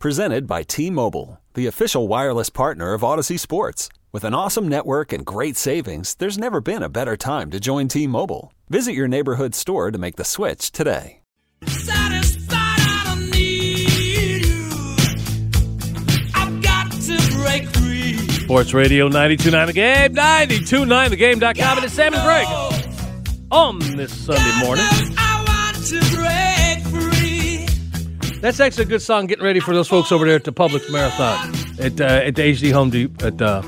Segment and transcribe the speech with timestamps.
[0.00, 3.88] Presented by T Mobile, the official wireless partner of Audacy Sports.
[4.12, 7.88] With an awesome network and great savings, there's never been a better time to join
[7.88, 8.52] T Mobile.
[8.68, 11.20] Visit your neighborhood store to make the switch today.
[11.66, 14.96] Satisfied, I don't need you.
[16.34, 18.18] I've got to break free.
[18.28, 22.46] Sports Radio 92.9 The Game, 92.9thegame.com, and it's Sam and Greg
[23.50, 24.84] on this Sunday morning.
[28.46, 30.88] That's actually a good song getting ready for those folks over there at the Publix
[30.88, 31.52] Marathon
[31.84, 33.60] at, uh, at the HD Home Depot at uh,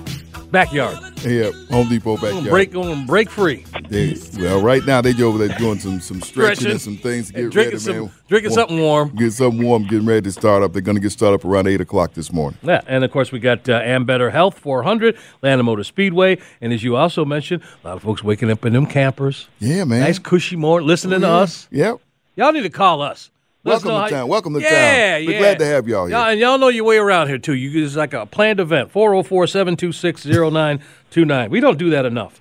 [0.52, 0.96] Backyard.
[1.24, 2.44] Yeah, Home Depot backyard.
[2.44, 3.64] Break, going break free.
[3.88, 6.70] They- well, right now they over there doing some some stretching, Stretching.
[6.70, 8.12] and some things to get drinking ready, some- man.
[8.28, 9.08] drinking something warm.
[9.16, 10.72] Get something warm, getting ready to start up.
[10.72, 12.60] They're going to get started up around eight o'clock this morning.
[12.62, 16.84] Yeah, and of course we got uh, Ambetter Health 400, Atlanta Motor Speedway, and as
[16.84, 19.48] you also mentioned, a lot of folks waking up in them campers.
[19.58, 20.02] Yeah, man.
[20.02, 21.34] Nice cushy morning, listening to Yeah.
[21.34, 21.66] us.
[21.72, 21.96] Yep.
[22.36, 23.32] Y'all need to call us.
[23.68, 24.28] Welcome to town.
[24.28, 25.22] Welcome to yeah, town.
[25.22, 26.16] Yeah, We're glad to have y'all here.
[26.16, 27.54] Y'all, and y'all know your way around here too.
[27.54, 28.92] You it's like a planned event.
[28.92, 31.50] 404-726-0929.
[31.50, 32.40] We don't do that enough.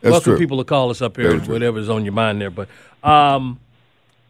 [0.00, 0.38] That's Welcome true.
[0.38, 2.50] people to call us up here, whatever's on your mind there.
[2.50, 2.68] But
[3.04, 3.60] um,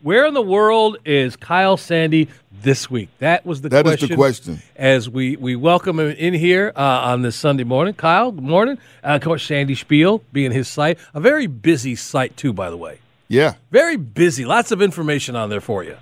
[0.02, 3.08] where in the world is Kyle Sandy this week?
[3.20, 4.08] That was the That is question.
[4.08, 4.62] the question.
[4.76, 7.94] As we, we welcome him in here uh, on this Sunday morning.
[7.94, 8.78] Kyle, good morning.
[9.02, 10.98] Uh, of course, Sandy Spiel being his site.
[11.14, 12.98] A very busy site, too, by the way.
[13.28, 13.54] Yeah.
[13.70, 14.44] Very busy.
[14.44, 15.96] Lots of information on there for you.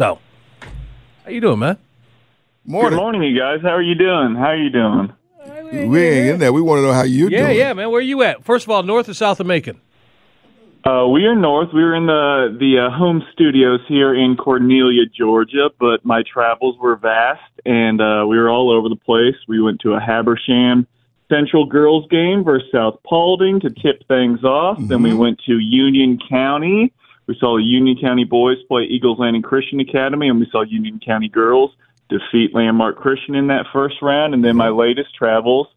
[0.00, 0.18] So,
[1.26, 1.76] how you doing, man?
[2.64, 2.92] Morning.
[2.92, 3.58] Good morning, you guys.
[3.60, 4.34] How are you doing?
[4.34, 5.12] How are you doing?
[5.90, 6.54] We ain't in there.
[6.54, 7.58] We want to know how you Yeah, doing.
[7.58, 7.90] yeah, man.
[7.90, 8.42] Where are you at?
[8.42, 9.78] First of all, north or south of Macon?
[10.86, 11.68] Uh, we are north.
[11.74, 16.78] We were in the the uh, home studios here in Cornelia, Georgia, but my travels
[16.80, 19.36] were vast, and uh, we were all over the place.
[19.48, 20.86] We went to a Habersham
[21.30, 24.78] Central girls game versus South Paulding to tip things off.
[24.80, 26.94] Then we went to Union County.
[27.30, 30.98] We saw the Union County boys play Eagles Landing Christian Academy, and we saw Union
[30.98, 31.70] County girls
[32.08, 34.34] defeat Landmark Christian in that first round.
[34.34, 35.68] And then my latest travels,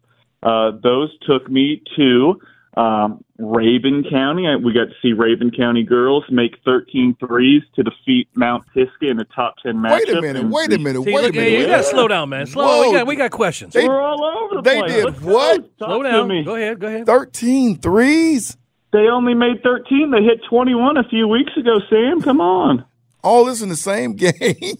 [0.42, 2.40] uh, those took me to
[2.76, 4.48] um, Rabun County.
[4.48, 9.08] I- We got to see Rabun County girls make 13 threes to defeat Mount Pisgah
[9.10, 9.92] in the top 10 matchup.
[9.92, 10.46] Wait a minute.
[10.48, 11.04] Wait a minute.
[11.04, 11.60] See, Wait a look, minute.
[11.60, 12.46] you gotta slow down, man.
[12.46, 12.66] Slow.
[12.66, 12.88] Whoa.
[12.90, 13.74] We got we got questions.
[13.74, 14.92] They- We're all over the they place.
[14.92, 15.78] did Let's what?
[15.78, 16.26] Talk slow down.
[16.26, 16.42] me.
[16.42, 16.80] Go ahead.
[16.80, 17.06] Go ahead.
[17.06, 18.56] 13 threes?
[18.94, 20.12] They only made 13.
[20.12, 22.22] They hit 21 a few weeks ago, Sam.
[22.22, 22.84] Come on.
[23.24, 24.76] All this in the same game?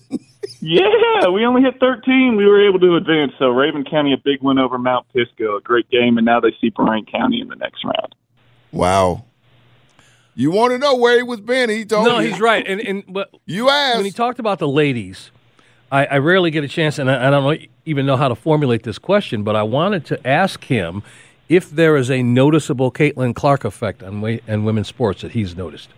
[0.61, 2.37] Yeah, we only hit 13.
[2.37, 3.33] We were able to advance.
[3.41, 6.53] So Rabun County, a big win over Mount Pisgah, a great game, and now they
[6.61, 8.15] see Bryan County in the next round.
[8.71, 9.25] wow.
[10.37, 11.71] You want to know where he was been?
[11.71, 12.31] He told No, you.
[12.31, 12.67] he's right.
[12.67, 13.97] And and but You asked.
[13.99, 15.31] when he talked about the ladies,
[15.93, 18.35] I, I rarely get a chance, and I, I don't know, even know how to
[18.35, 21.03] formulate this question, but I wanted to ask him
[21.49, 25.57] if there is a noticeable Caitlin Clark effect on wa- and women's sports that he's
[25.57, 25.91] noticed.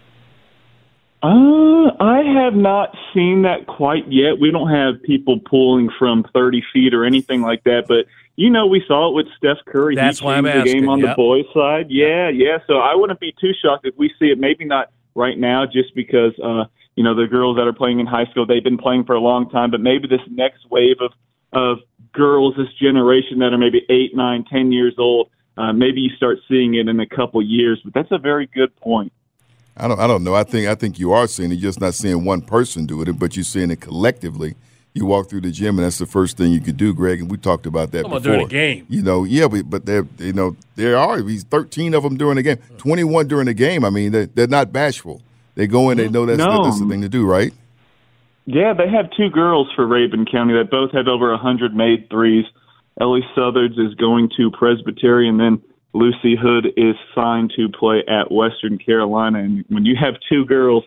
[1.22, 4.38] Uh, I have not seen that quite yet.
[4.38, 8.66] We don't have people pulling from 30 feet or anything like that, but you know,
[8.66, 9.94] we saw it with Steph Curry.
[9.94, 11.10] He That's why I'm the game on yep.
[11.10, 11.86] the boys' side.
[11.88, 12.58] Yeah, yeah.
[12.66, 14.38] So I wouldn't be too shocked if we see it.
[14.38, 16.64] Maybe not right now, just because uh,
[16.96, 19.20] you know the girls that are playing in high school they've been playing for a
[19.20, 19.70] long time.
[19.70, 21.12] But maybe this next wave of
[21.52, 21.78] of
[22.12, 25.30] girls this generation that are maybe eight, nine, ten years old.
[25.56, 27.81] Uh, maybe you start seeing it in a couple years.
[27.84, 29.12] But that's a very good point.
[29.77, 29.99] I don't.
[30.00, 30.34] I don't know.
[30.34, 30.69] I think.
[30.69, 31.56] I think you are seeing it.
[31.56, 34.55] You're just not seeing one person do it, but you're seeing it collectively.
[34.94, 37.21] You walk through the gym, and that's the first thing you could do, Greg.
[37.21, 38.33] And we talked about that Talking about before.
[38.37, 38.87] during the game.
[38.89, 42.37] You know, yeah, but but there, you know, there are these 13 of them during
[42.37, 43.84] the game, 21 during the game.
[43.84, 45.21] I mean, they, they're not bashful.
[45.55, 46.65] They go in, they know that's, No.
[46.65, 47.53] that's the thing to do, right?
[48.47, 52.09] Yeah, they have two girls for Rabun County that both have over a 100 made
[52.09, 52.47] threes.
[53.00, 55.62] Ellie Southards is going to Presbyterian, and then
[55.93, 59.40] Lucy Hood is signed to play at Western Carolina.
[59.40, 60.84] And when you have two girls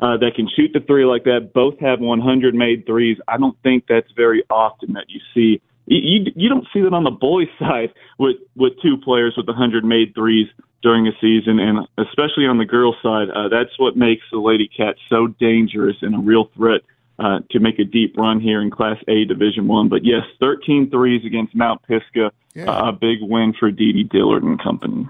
[0.00, 3.56] uh, that can shoot the three like that, both have 100 made threes, I don't
[3.62, 5.60] think that's very often that you see.
[5.86, 9.46] You, you, you don't see that on the boys' side with, with two players with
[9.46, 10.48] 100 made threes
[10.82, 13.28] during a season, and especially on the girls' side.
[13.30, 16.82] Uh, that's what makes the Lady Cats so dangerous and a real threat
[17.18, 19.88] uh, to make a deep run here in Class A Division One.
[19.88, 22.64] But yes, 13 threes against Mount Pisgah, Yeah.
[22.70, 25.06] uh, a big win for Dee Dee Dillard and company.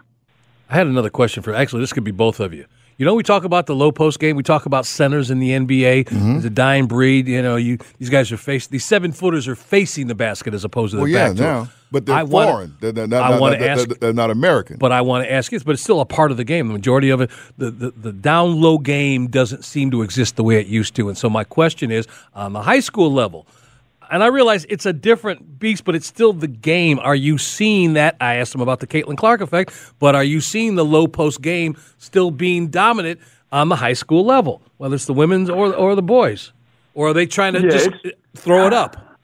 [0.68, 2.66] I had another question for actually this could be both of you.
[2.96, 4.36] You know, we talk about the low post game.
[4.36, 6.40] We talk about centers in the NBA, Mm-hmm.
[6.40, 7.26] the dying breed.
[7.26, 10.64] You know, you these guys are facing these seven footers are facing the basket as
[10.64, 11.36] opposed to the Well, yeah, back.
[11.36, 12.76] to now, but they're I wanna- foreign.
[12.80, 14.76] they're, they're not, I not- wanna ask- they're, not American.
[14.78, 16.68] But I want to ask you this, but it's still a part of the game.
[16.68, 20.44] The majority of it, the, the, the down low game doesn't seem to exist the
[20.44, 21.08] way it used to.
[21.08, 23.46] And so my question is on the high school level,
[24.14, 27.00] and I realize it's a different beast, but it's still the game.
[27.00, 28.14] Are you seeing that?
[28.20, 31.42] I asked him about the Caitlin Clark effect, but are you seeing the low post
[31.42, 33.18] game still being dominant
[33.50, 36.52] on the high school level, whether it's the women's or, or the boys?
[36.94, 37.90] Or are they trying to Yeah, just
[38.36, 39.18] throw it up?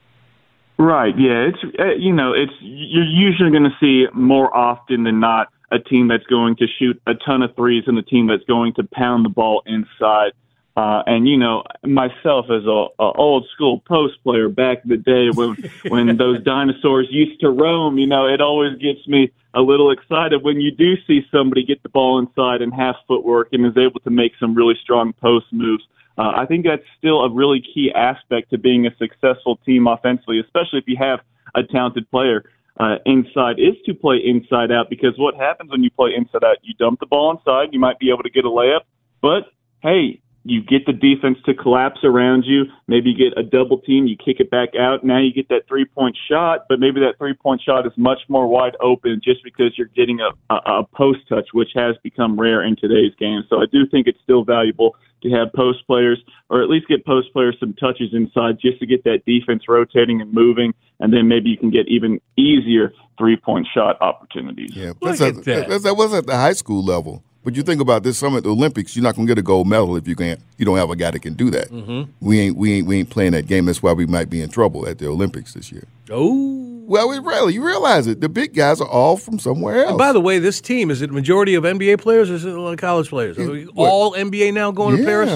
[0.77, 1.17] Right.
[1.17, 1.51] Yeah.
[1.51, 5.79] It's uh, you know it's you're usually going to see more often than not a
[5.79, 8.83] team that's going to shoot a ton of threes and a team that's going to
[8.93, 10.33] pound the ball inside.
[10.77, 14.97] Uh, and you know myself as a, a old school post player back in the
[14.97, 15.57] day when
[15.89, 20.43] when those dinosaurs used to roam, you know it always gets me a little excited
[20.43, 24.01] when you do see somebody get the ball inside and have footwork and is able
[24.01, 25.83] to make some really strong post moves.
[26.17, 30.39] Uh, I think that's still a really key aspect to being a successful team offensively,
[30.39, 31.21] especially if you have
[31.55, 32.45] a talented player
[32.79, 36.59] uh, inside, is to play inside out because what happens when you play inside out?
[36.63, 38.83] You dump the ball inside, you might be able to get a layup,
[39.21, 39.51] but
[39.83, 42.65] hey, you get the defense to collapse around you.
[42.89, 45.05] Maybe you get a double team, you kick it back out.
[45.05, 48.21] Now you get that three point shot, but maybe that three point shot is much
[48.29, 52.41] more wide open just because you're getting a, a, a post touch, which has become
[52.41, 53.43] rare in today's game.
[53.51, 57.05] So I do think it's still valuable to have post players, or at least get
[57.05, 61.29] post players some touches inside just to get that defense rotating and moving, and then
[61.29, 64.75] maybe you can get even easier three point shot opportunities.
[64.75, 65.45] Yeah, Look at at, that.
[65.45, 67.23] that's- that was at the high school level.
[67.43, 69.43] But you think about this summer at the Olympics, you're not going to get a
[69.43, 70.41] gold medal if you can't.
[70.59, 71.71] You don't have a guy that can do that.
[71.71, 72.11] Mm-hmm.
[72.21, 73.65] We ain't we ain't we ain't playing that game.
[73.65, 75.85] That's why we might be in trouble at the Olympics this year.
[76.11, 76.67] Oh.
[76.87, 78.21] Well, we really you realize it.
[78.21, 79.91] The big guys are all from somewhere else.
[79.91, 82.53] And by the way, this team is it majority of NBA players or is it
[82.53, 83.39] a lot of college players?
[83.39, 83.89] Are we what?
[83.89, 85.31] all NBA now going to Paris?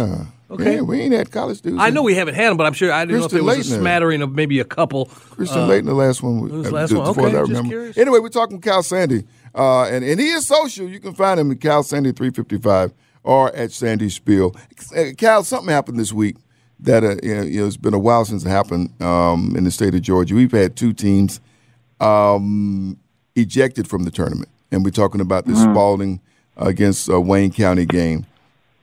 [0.49, 0.75] Yeah, Okay.
[0.77, 1.79] Yeah, we ain't had college dudes.
[1.81, 3.71] I know we haven't had them, but I'm sure I didn't know if it was
[3.71, 5.07] a smattering of maybe a couple.
[5.07, 6.41] Christian uh, Laettner, the last one.
[6.41, 7.15] we- was the last as one.
[7.15, 7.69] far as Okay, I just remember.
[7.71, 7.99] curious.
[7.99, 9.25] Anyway, we're talking Kyle Sandy,
[9.55, 10.87] uh, and and he is social.
[10.89, 12.93] You can find him at Kyle Sandy three fifty five
[13.23, 14.55] or at Sandy Spiel.
[14.95, 16.37] Uh, Kyle, something happened this week
[16.81, 19.65] that uh, you know, you know, it's been a while since it happened um, in
[19.65, 20.35] the state of Georgia.
[20.35, 21.41] We've had two teams
[22.01, 22.99] um,
[23.35, 26.21] ejected from the tournament, and we're talking about the Spalding
[26.57, 28.27] against uh, Wayne County game.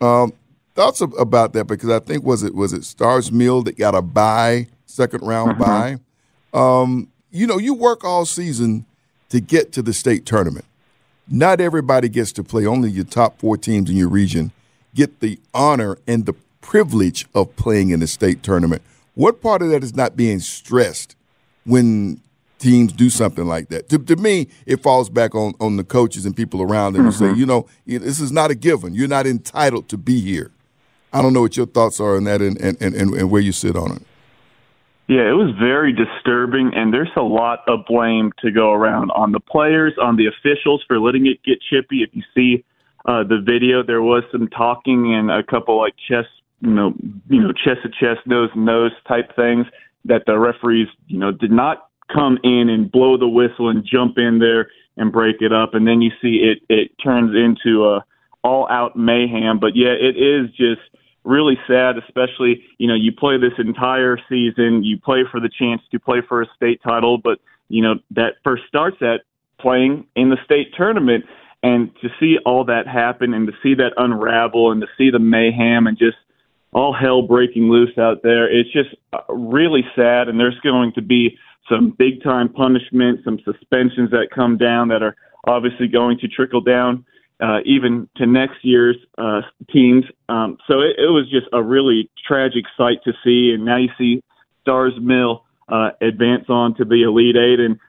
[0.01, 0.33] Um,
[0.75, 4.01] thoughts about that because I think was it was it Stars Mill that got a
[4.01, 5.97] buy second round buy,
[6.53, 8.85] Um, you know, you work all season
[9.29, 10.65] to get to the state tournament.
[11.29, 12.65] Not everybody gets to play.
[12.65, 14.51] Only your top four teams in your region
[14.93, 18.81] get the honor and the privilege of playing in the state tournament.
[19.15, 21.15] What part of that is not being stressed
[21.65, 22.21] when
[22.59, 23.87] teams do something like that?
[23.89, 27.11] To, to me, it falls back on, on the coaches and people around them who
[27.13, 28.93] say, you know, this is not a given.
[28.93, 30.51] You're not entitled to be here.
[31.13, 33.51] I don't know what your thoughts are on that and, and, and, and where you
[33.51, 34.01] sit on it.
[35.07, 39.33] Yeah, it was very disturbing, and there's a lot of blame to go around on
[39.33, 42.01] the players, on the officials for letting it get chippy.
[42.01, 42.63] If you see
[43.05, 46.29] uh, the video, there was some talking and a couple like chest,
[46.61, 46.93] you know,
[47.27, 49.65] you know, chest to chest, nose to nose type things
[50.05, 54.17] that the referees, you know, did not come in and blow the whistle and jump
[54.17, 58.05] in there and break it up, and then you see it it turns into a
[58.43, 59.59] all out mayhem.
[59.59, 60.81] But yeah, it is just
[61.23, 65.81] really sad, especially, you know, you play this entire season, you play for the chance
[65.91, 67.39] to play for a state title, but,
[67.69, 69.21] you know, that first starts at
[69.59, 71.25] playing in the state tournament.
[71.63, 75.19] And to see all that happen and to see that unravel and to see the
[75.19, 76.17] mayhem and just
[76.73, 80.27] all hell breaking loose out there, it's just uh, really sad.
[80.27, 81.37] And there's going to be
[81.69, 86.61] some big time punishment, some suspensions that come down that are obviously going to trickle
[86.61, 87.05] down
[87.41, 90.05] uh, even to next year's uh, teams.
[90.29, 93.51] Um, so it, it was just a really tragic sight to see.
[93.53, 94.23] And now you see
[94.61, 97.79] Stars Mill uh, advance on to the Elite Eight, and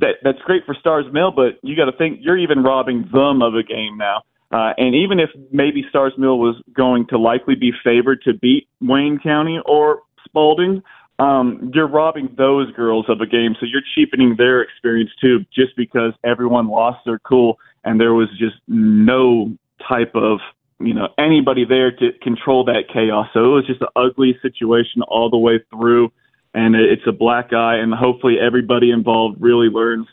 [0.00, 1.30] that that's great for Stars Mill.
[1.30, 4.22] But you got to think you're even robbing them of a game now.
[4.52, 8.68] Uh, and even if maybe Stars Mill was going to likely be favored to beat
[8.80, 10.82] Wayne County or Spalding,
[11.18, 13.56] um, you're robbing those girls of a game.
[13.58, 18.28] So you're cheapening their experience too, just because everyone lost their cool and there was
[18.38, 19.56] just no
[19.88, 20.40] type of
[20.78, 23.28] you know anybody there to control that chaos.
[23.32, 26.12] So it was just an ugly situation all the way through,
[26.52, 27.76] and it's a black eye.
[27.76, 30.06] And hopefully everybody involved really learns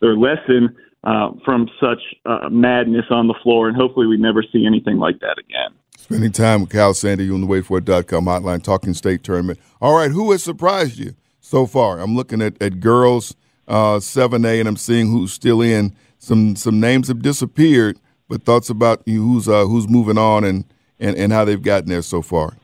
[0.00, 4.66] their lesson uh, from such uh, madness on the floor, and hopefully we never see
[4.66, 5.72] anything like that again.
[6.00, 9.60] Spending time with Kyle Sandy, on the waitfor.com hotline, talking state tournament.
[9.82, 12.00] All right, who has surprised you so far?
[12.00, 13.36] I'm looking at, at girls
[13.68, 15.94] uh, 7A, and I'm seeing who's still in.
[16.18, 20.64] Some some names have disappeared, but thoughts about who's uh, who's moving on and,
[20.98, 22.56] and and how they've gotten there so far.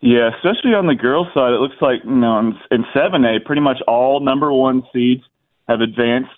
[0.00, 3.62] Yeah, especially on the girls' side, it looks like you know in, in 7A, pretty
[3.62, 5.24] much all number one seeds
[5.68, 6.30] have advanced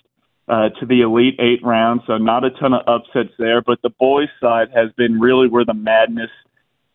[0.49, 3.61] uh, to the Elite Eight round, so not a ton of upsets there.
[3.61, 6.31] But the boys' side has been really where the madness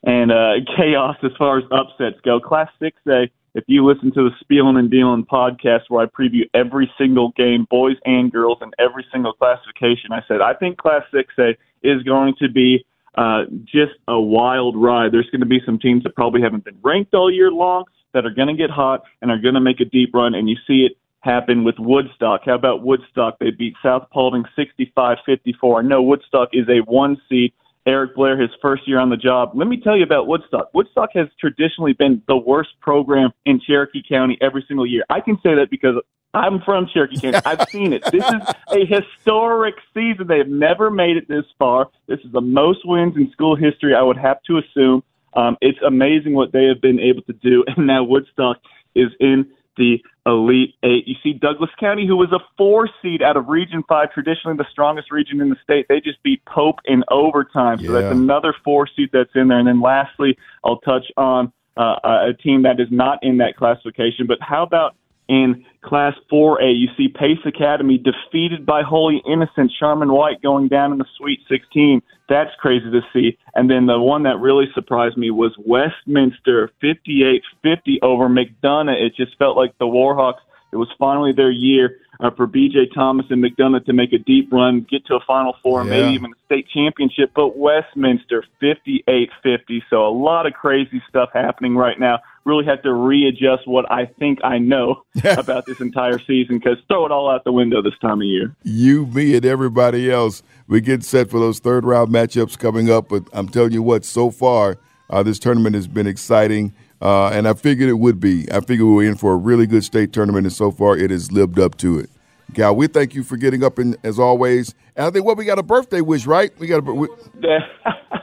[0.03, 2.41] and uh, chaos as far as upsets go.
[2.41, 6.93] Class 6A, if you listen to the Spielin and Dealing podcast where I preview every
[6.99, 11.57] single game, boys and girls, in every single classification, I said I think Class 6A
[11.83, 12.85] is going to be
[13.17, 15.13] uh, just a wild ride.
[15.13, 18.27] There's going to be some teams that probably haven't been ranked all year long that
[18.27, 20.57] are going to get hot and are going to make a deep run, and you
[20.67, 22.43] see it happen with Woodstock.
[22.45, 23.39] How about Woodstock?
[23.41, 25.79] They beat South Paulding 65-54.
[25.79, 27.53] I know Woodstock is a one seed.
[27.87, 29.51] Eric Blair, his first year on the job.
[29.55, 30.73] Let me tell you about Woodstock.
[30.73, 35.05] Woodstock has traditionally been the worst program in Cherokee County every single year.
[35.11, 35.97] I can say that because
[36.33, 37.39] I'm from Cherokee County.
[37.45, 38.03] I've seen it.
[38.11, 40.27] This is a historic season.
[40.27, 41.91] They have never made it this far.
[42.07, 45.03] This is the most wins in school history, I would have to assume.
[45.35, 48.59] Um, it's amazing what they have been able to do, and now Woodstock
[48.95, 51.07] is in the Elite Eight.
[51.07, 54.67] You see Douglas County, who was a four seed out of Region Five, traditionally the
[54.71, 55.87] strongest region in the state.
[55.89, 58.01] They just beat Pope in overtime, so Yeah.
[58.01, 59.59] that's another four seed that's in there.
[59.59, 64.27] And then lastly, I'll touch on uh, a team that is not in that classification.
[64.27, 64.95] But how about
[65.29, 70.93] in Class 4A, you see Pace Academy defeated by Holy Innocent, Sharman White going down
[70.93, 72.03] in the Sweet 16.
[72.29, 73.37] That's crazy to see.
[73.55, 79.01] And then the one that really surprised me was Westminster 58-50 over McDonough.
[79.01, 80.41] It just felt like the Warhawks.
[80.73, 82.89] It was finally their year uh, for B.J.
[82.95, 85.91] Thomas and McDonough to make a deep run, get to a Final Four, Yeah.
[85.91, 87.31] maybe even a state championship.
[87.35, 89.83] But Westminster 58-50.
[89.91, 92.19] So a lot of crazy stuff happening right now.
[92.45, 97.07] Really have to readjust what I think I know about this entire season because throw
[97.07, 98.55] it all out the window this time of year.
[98.63, 103.09] You, me, and everybody else, we get set for those third round matchups coming up.
[103.09, 106.75] But I'm telling you what, so far, uh, this tournament has been exciting.
[107.01, 108.51] Uh, and I figured it would be.
[108.51, 111.11] I figured we were in for a really good state tournament, and so far it
[111.11, 112.09] has lived up to it.
[112.53, 114.75] Gal, we thank you for getting up, and as always.
[114.97, 116.57] And I think what we got a birthday wish, right?
[116.59, 117.65] We got a we, That's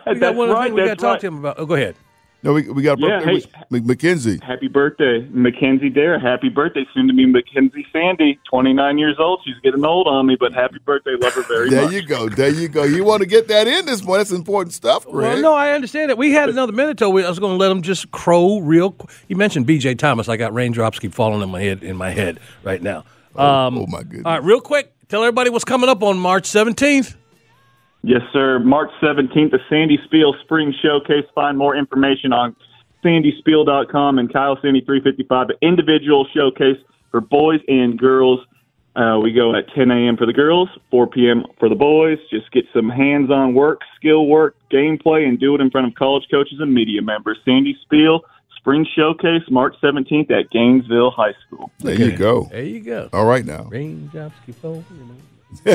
[0.08, 0.66] We got one other right.
[0.66, 1.56] thing we got to that's talk to him about.
[1.60, 1.96] Oh, go ahead.
[2.44, 3.34] No, we, we got a Yeah, birthday hey.
[3.34, 3.46] wish.
[3.70, 4.40] Mc- Mackenzie.
[4.42, 6.20] Happy birthday, Mackenzie Dare.
[6.20, 8.40] Happy birthday, soon to be Mackenzie Sandy.
[8.50, 9.42] 29 years old.
[9.46, 11.12] She's getting old on me, but happy birthday.
[11.20, 11.92] Love her very There much.
[11.92, 12.30] There you go.
[12.30, 12.84] There you go.
[12.84, 14.22] You want to get that in this morning?
[14.22, 15.34] That's important stuff, Greg.
[15.34, 16.18] Well, no, I understand it.
[16.18, 17.18] We had another minute though.
[17.18, 18.92] I was going to let him just crow real.
[18.92, 19.96] qu- You mentioned B.J.
[19.96, 20.28] Thomas.
[20.30, 23.06] I got raindrops keep falling in my head in my head right now.
[23.36, 24.24] Um, oh, my goodness.
[24.26, 27.16] All right, real quick, tell everybody what's coming up on March seventeenth.
[28.04, 28.60] Yes, sir.
[28.60, 31.26] March 17th, the Sandy Spiel Spring Showcase.
[31.36, 32.56] Find more information on
[33.04, 36.78] sandyspiel.com and Kyle Sandy 355, the individual showcase
[37.12, 38.40] for boys and girls.
[38.96, 40.18] Uh, we go at 10 a.m.
[40.18, 41.46] for the girls, 4 p.m.
[41.60, 42.18] for the boys.
[42.30, 46.26] Just get some hands-on work, skill work, gameplay, and do it in front of college
[46.30, 47.38] coaches and media members.
[47.46, 48.22] Sandy Spiel
[48.58, 51.72] Spring Showcase, March 17th at Gainesville High School.
[51.80, 52.50] there you go.
[52.52, 53.10] There you go.
[53.14, 53.64] All right now.
[53.72, 54.86] Raindrops keep falling.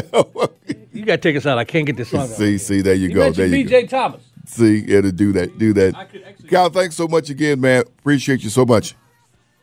[0.92, 1.59] You, got to take us out.
[1.59, 2.21] I can't get this song.
[2.23, 2.28] out.
[2.30, 3.30] see, see, there you, You go.
[3.30, 3.83] There mentioned you B.J.
[3.83, 3.87] go.
[3.88, 4.23] Thomas.
[4.47, 6.09] See, yeah, to do that, do that.
[6.49, 7.83] Kyle, thanks so much again, man.
[7.99, 8.95] Appreciate you so much.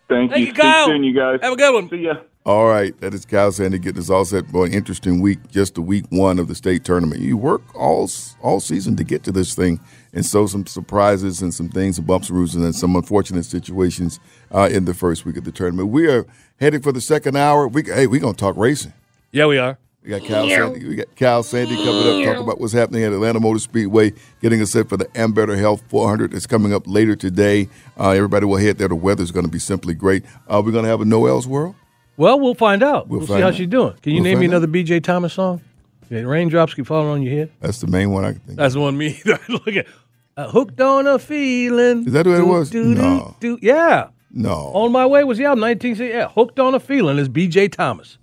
[0.08, 0.48] Thank, Thank you.
[0.48, 0.86] you, Kyle.
[0.86, 1.39] See you soon, you guys.
[1.41, 1.89] Have a good one.
[1.89, 2.15] See ya.
[2.46, 5.75] All right, that is Kyle Sandy getting us all set for an interesting week, just
[5.75, 7.22] the week one of the state tournament.
[7.22, 8.10] You work all
[8.41, 9.79] all season to get to this thing,
[10.13, 14.20] and so some surprises and some things, some bumps and bruises, and some unfortunate situations
[14.53, 15.88] uh, in the first week of the tournament.
[15.88, 16.27] We are
[16.60, 17.65] heading for the second hour.
[17.67, 18.91] We hey, we're gonna talk racing.
[19.32, 19.77] Yeah, we are.
[20.04, 20.86] We got Cal Sandy.
[20.86, 24.62] We got Cal Sandy coming up, talk about what's happening at Atlanta Motor Speedway, getting
[24.62, 27.70] us set for the Ambetter Health 400 that's coming up later today.
[27.98, 28.90] Uh, everybody will head there.
[28.90, 30.26] The weather's going to be simply great.
[30.48, 31.76] Uh, we're going to have a Noel's World.
[32.18, 33.08] Well, we'll find out.
[33.08, 33.56] We'll We'll, find see how out.
[33.56, 33.94] she's doing.
[34.02, 34.58] Can you We'll name me find out.
[34.58, 35.00] another B.J.
[35.00, 35.62] Thomas song?
[36.10, 37.52] Yeah, raindrops keep falling on your head.
[37.62, 38.50] That's the main one I can think.
[38.52, 38.56] of.
[38.58, 39.20] That's the one me.
[39.26, 39.88] Look at
[40.36, 42.06] uh, hooked on a feeling.
[42.06, 42.70] Is that what it was?
[42.70, 43.36] do, do, No.
[43.40, 43.58] do.
[43.62, 44.10] Yeah.
[44.32, 44.52] No.
[44.74, 46.14] On my way was the album 1960.
[46.14, 47.70] Yeah, hooked on a feeling is B.J.
[47.70, 48.18] Thomas.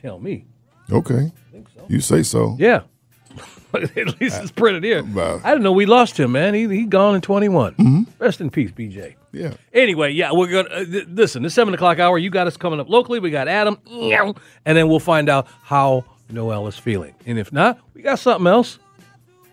[0.00, 0.46] Tell me.
[0.90, 1.32] Okay.
[1.52, 1.84] So.
[1.88, 2.56] You say so.
[2.58, 2.82] Yeah.
[3.74, 5.04] At least it's printed here.
[5.04, 5.40] Wow.
[5.44, 6.54] I don't know we lost him, man.
[6.54, 7.74] He he gone in 21.
[7.74, 8.02] Mm-hmm.
[8.18, 9.16] Rest in peace, B.J.
[9.32, 9.52] Yeah.
[9.74, 11.42] Anyway, yeah, we're gonna uh, th- listen.
[11.42, 13.20] The seven o'clock hour, you got us coming up locally.
[13.20, 17.14] We got Adam, and then we'll find out how Noel is feeling.
[17.26, 18.78] And if not, we got something else.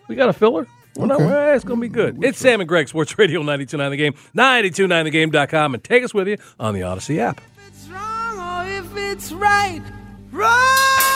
[0.08, 0.66] We got a filler.
[0.96, 1.26] We're not, Okay.
[1.26, 2.24] well, it's gonna be good.
[2.24, 6.38] It's Sam and Greg, Sports Radio 92.9 The Game, 92.9thegame.com, and take us with you
[6.58, 7.42] on the Audacy app.
[7.68, 9.82] it's wrong or if it's right.
[10.32, 11.15] Roxanne.